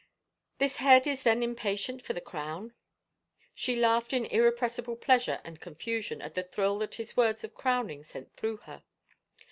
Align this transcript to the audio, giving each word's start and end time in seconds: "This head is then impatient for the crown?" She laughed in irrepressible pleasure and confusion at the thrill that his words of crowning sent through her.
"This 0.57 0.77
head 0.77 1.05
is 1.05 1.21
then 1.21 1.43
impatient 1.43 2.01
for 2.01 2.13
the 2.13 2.21
crown?" 2.21 2.73
She 3.53 3.75
laughed 3.75 4.13
in 4.13 4.25
irrepressible 4.25 4.95
pleasure 4.95 5.39
and 5.45 5.61
confusion 5.61 6.23
at 6.23 6.33
the 6.33 6.41
thrill 6.41 6.79
that 6.79 6.95
his 6.95 7.15
words 7.15 7.43
of 7.43 7.53
crowning 7.53 8.01
sent 8.03 8.33
through 8.33 8.57
her. 8.65 8.81